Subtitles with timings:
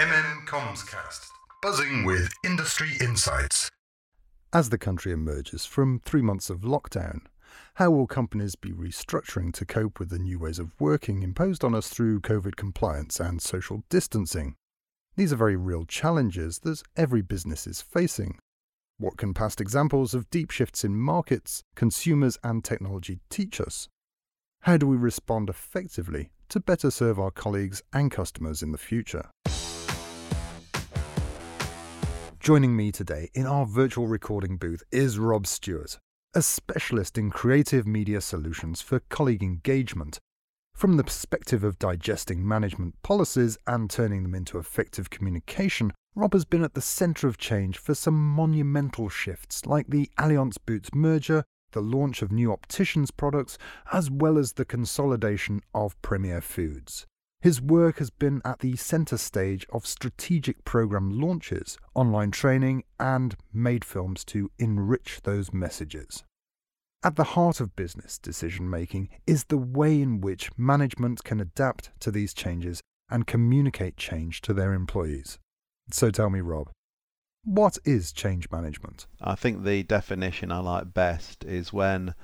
[0.00, 1.28] MM Comscast,
[1.60, 3.68] buzzing with industry insights.
[4.50, 7.26] As the country emerges from three months of lockdown,
[7.74, 11.74] how will companies be restructuring to cope with the new ways of working imposed on
[11.74, 14.54] us through COVID compliance and social distancing?
[15.16, 18.38] These are very real challenges that every business is facing.
[18.96, 23.86] What can past examples of deep shifts in markets, consumers, and technology teach us?
[24.62, 29.28] How do we respond effectively to better serve our colleagues and customers in the future?
[32.40, 35.98] Joining me today in our virtual recording booth is Rob Stewart,
[36.34, 40.18] a specialist in creative media solutions for colleague engagement.
[40.74, 46.46] From the perspective of digesting management policies and turning them into effective communication, Rob has
[46.46, 51.44] been at the centre of change for some monumental shifts like the Alliance Boots merger,
[51.72, 53.58] the launch of new opticians products,
[53.92, 57.06] as well as the consolidation of Premier Foods.
[57.40, 63.34] His work has been at the centre stage of strategic programme launches, online training, and
[63.52, 66.22] made films to enrich those messages.
[67.02, 71.98] At the heart of business decision making is the way in which management can adapt
[72.00, 75.38] to these changes and communicate change to their employees.
[75.90, 76.68] So tell me, Rob,
[77.42, 79.06] what is change management?
[79.18, 82.14] I think the definition I like best is when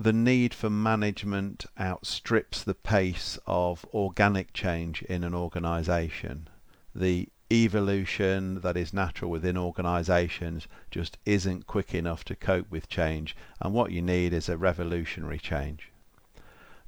[0.00, 6.48] the need for management outstrips the pace of organic change in an organization.
[6.94, 13.36] The evolution that is natural within organizations just isn't quick enough to cope with change,
[13.60, 15.90] and what you need is a revolutionary change.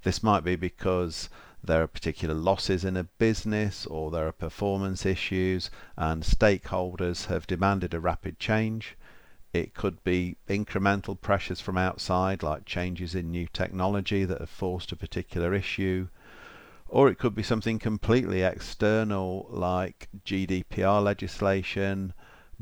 [0.05, 1.29] This might be because
[1.65, 7.47] there are particular losses in a business or there are performance issues and stakeholders have
[7.49, 8.97] demanded a rapid change
[9.53, 14.93] it could be incremental pressures from outside, like changes in new technology that have forced
[14.93, 16.09] a particular issue.
[16.89, 22.13] Or it could be something completely external, like GDPR legislation,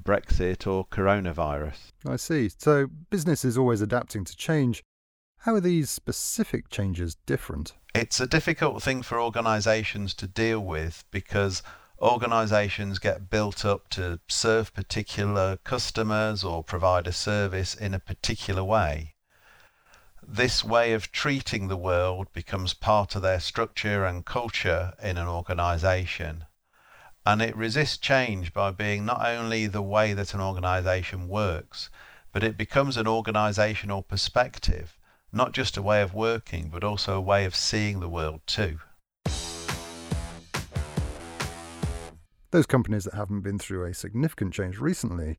[0.02, 1.92] Brexit, or coronavirus.
[2.06, 2.50] I see.
[2.56, 4.82] So business is always adapting to change.
[5.42, 7.74] How are these specific changes different?
[7.94, 11.62] It's a difficult thing for organizations to deal with because
[12.00, 18.62] organizations get built up to serve particular customers or provide a service in a particular
[18.62, 19.14] way.
[20.22, 25.26] This way of treating the world becomes part of their structure and culture in an
[25.26, 26.44] organization.
[27.26, 31.90] And it resists change by being not only the way that an organization works,
[32.32, 34.98] but it becomes an organizational perspective,
[35.32, 38.80] not just a way of working, but also a way of seeing the world too.
[42.50, 45.36] Those companies that haven't been through a significant change recently,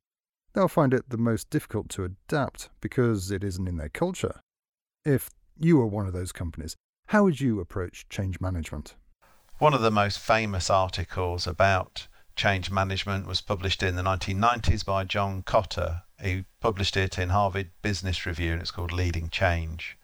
[0.52, 4.40] they'll find it the most difficult to adapt because it isn't in their culture.
[5.04, 6.76] If you were one of those companies,
[7.06, 8.94] how would you approach change management?
[9.58, 12.06] One of the most famous articles about
[12.36, 16.02] change management was published in the 1990s by John Kotter.
[16.22, 19.98] He published it in Harvard Business Review and it's called Leading Change.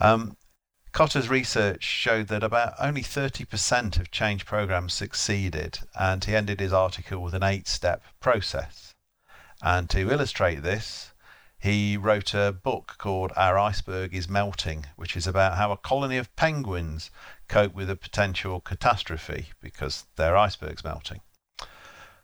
[0.00, 0.36] Um,
[0.92, 6.72] Kotter's research showed that about only 30% of change programs succeeded, and he ended his
[6.72, 8.94] article with an eight step process.
[9.62, 11.12] And to illustrate this,
[11.58, 16.16] he wrote a book called Our Iceberg is Melting, which is about how a colony
[16.16, 17.10] of penguins
[17.48, 21.20] cope with a potential catastrophe because their iceberg's melting.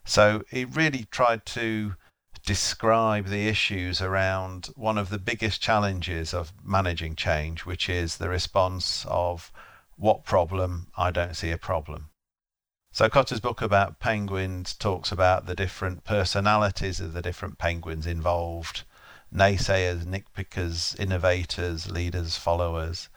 [0.04, 1.96] So he really tried to
[2.44, 8.28] describe the issues around one of the biggest challenges of managing change, which is the
[8.28, 9.50] response of
[9.97, 10.88] what problem?
[10.97, 12.10] I don't see a problem.
[12.93, 18.84] So Kotter's book about penguins talks about the different personalities of the different penguins involved
[19.34, 23.09] naysayers, nitpickers, innovators, leaders, followers.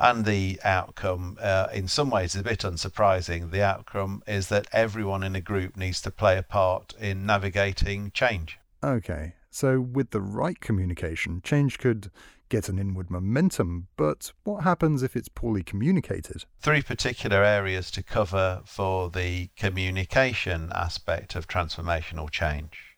[0.00, 3.50] And the outcome, uh, in some ways, is a bit unsurprising.
[3.50, 8.10] The outcome is that everyone in a group needs to play a part in navigating
[8.12, 8.58] change.
[8.82, 12.10] Okay, so with the right communication, change could
[12.48, 16.44] get an inward momentum, but what happens if it's poorly communicated?
[16.62, 22.96] Three particular areas to cover for the communication aspect of transformational change.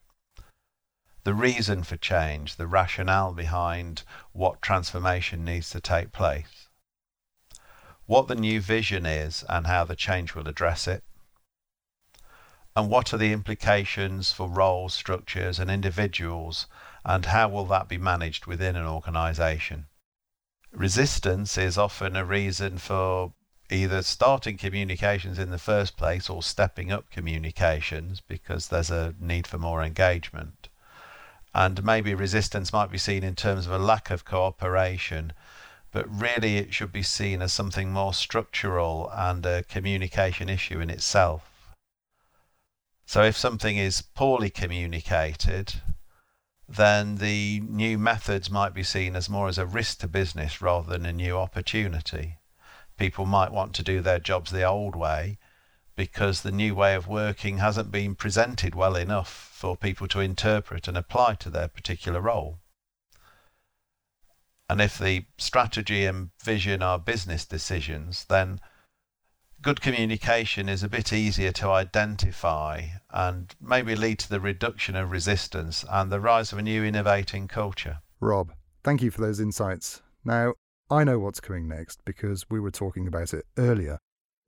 [1.24, 6.68] The reason for change, the rationale behind what transformation needs to take place
[8.06, 11.04] what the new vision is and how the change will address it,
[12.74, 16.66] and what are the implications for roles, structures, and individuals,
[17.04, 19.86] and how will that be managed within an organization.
[20.72, 23.34] Resistance is often a reason for
[23.70, 29.46] either starting communications in the first place or stepping up communications because there's a need
[29.46, 30.68] for more engagement.
[31.54, 35.32] And maybe resistance might be seen in terms of a lack of cooperation
[35.92, 40.90] but really it should be seen as something more structural and a communication issue in
[40.90, 41.74] itself.
[43.04, 45.82] So if something is poorly communicated,
[46.66, 50.88] then the new methods might be seen as more as a risk to business rather
[50.88, 52.38] than a new opportunity.
[52.96, 55.36] People might want to do their jobs the old way
[55.94, 60.88] because the new way of working hasn't been presented well enough for people to interpret
[60.88, 62.61] and apply to their particular role.
[64.72, 68.58] And if the strategy and vision are business decisions, then
[69.60, 75.10] good communication is a bit easier to identify and maybe lead to the reduction of
[75.10, 77.98] resistance and the rise of a new innovating culture.
[78.18, 80.00] Rob, thank you for those insights.
[80.24, 80.54] Now,
[80.90, 83.98] I know what's coming next because we were talking about it earlier.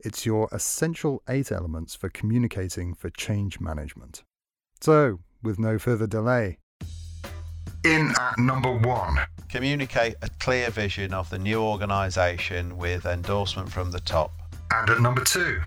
[0.00, 4.22] It's your essential eight elements for communicating for change management.
[4.80, 6.60] So, with no further delay,
[7.84, 9.18] In at number one.
[9.50, 14.32] Communicate a clear vision of the new organisation with endorsement from the top.
[14.70, 15.60] And at number two.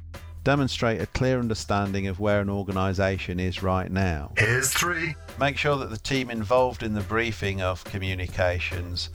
[0.43, 4.31] Demonstrate a clear understanding of where an organisation is right now.
[4.35, 5.13] Here's three.
[5.39, 9.11] Make sure that the team involved in the briefing of communications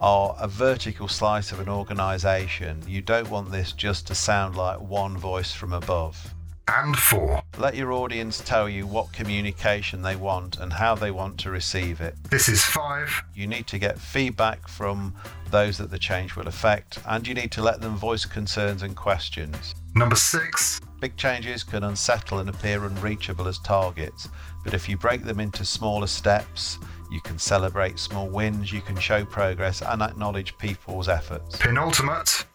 [0.00, 2.82] are a vertical slice of an organisation.
[2.88, 6.34] You don't want this just to sound like one voice from above.
[6.68, 7.42] And four.
[7.58, 12.00] Let your audience tell you what communication they want and how they want to receive
[12.00, 12.14] it.
[12.30, 13.22] This is five.
[13.34, 15.14] You need to get feedback from
[15.50, 18.96] those that the change will affect, and you need to let them voice concerns and
[18.96, 19.74] questions.
[19.94, 20.80] Number six.
[21.00, 24.28] Big changes can unsettle and appear unreachable as targets,
[24.64, 26.78] but if you break them into smaller steps,
[27.10, 31.58] you can celebrate small wins, you can show progress, and acknowledge people's efforts.
[31.58, 32.46] Penultimate.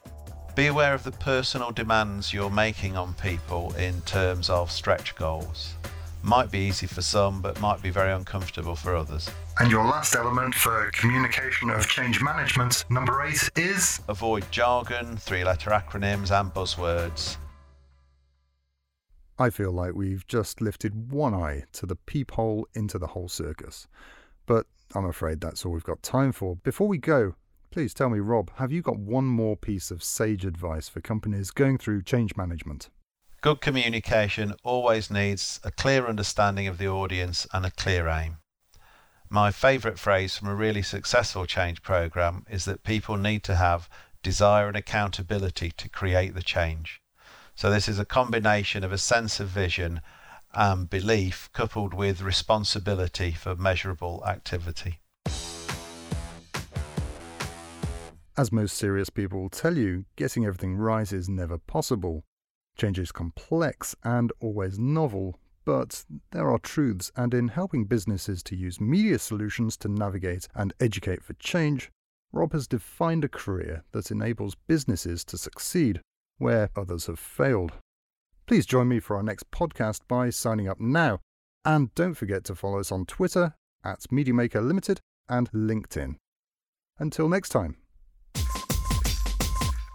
[0.57, 5.75] Be aware of the personal demands you're making on people in terms of stretch goals.
[6.23, 9.29] Might be easy for some, but might be very uncomfortable for others.
[9.59, 15.43] And your last element for communication of change management, number eight, is Avoid jargon, three
[15.43, 17.37] letter acronyms, and buzzwords.
[19.37, 23.87] I feel like we've just lifted one eye to the peephole into the whole circus.
[24.47, 24.65] But
[24.95, 26.55] I'm afraid that's all we've got time for.
[26.55, 27.35] Before we go,
[27.71, 31.51] please tell me, Rob, have you got one more piece of sage advice for companies
[31.51, 32.89] going through change management?
[33.41, 38.37] Good communication always needs a clear understanding of the audience and a clear aim.
[39.29, 43.89] My favourite phrase from a really successful change program is that people need to have
[44.23, 47.01] desire and accountability to create the change.
[47.53, 50.01] So, this is a combination of a sense of vision
[50.53, 54.99] and belief coupled with responsibility for measurable activity.
[58.37, 62.23] As most serious people will tell you, getting everything right is never possible.
[62.77, 68.55] Change is complex and always novel, but there are truths, and in helping businesses to
[68.55, 71.89] use media solutions to navigate and educate for change,
[72.31, 75.99] Rob has defined a career that enables businesses to succeed
[76.37, 77.71] where others have failed.
[78.45, 81.19] Please join me for our next podcast by signing up now,
[81.65, 86.17] and don't forget to follow us on Twitter at MediaMaker Limited and LinkedIn.
[86.99, 87.77] Until next time.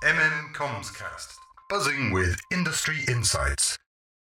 [0.05, 1.37] MN Comscast.
[1.69, 3.79] Buzzing with industry insights.